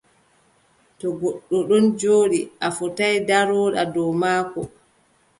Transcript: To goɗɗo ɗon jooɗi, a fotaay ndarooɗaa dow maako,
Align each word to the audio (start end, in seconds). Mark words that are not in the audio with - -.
To 0.99 1.07
goɗɗo 1.19 1.57
ɗon 1.67 1.85
jooɗi, 1.99 2.39
a 2.65 2.67
fotaay 2.77 3.15
ndarooɗaa 3.23 3.89
dow 3.93 4.11
maako, 4.21 4.61